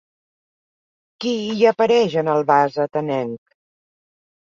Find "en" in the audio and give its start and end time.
2.25-2.35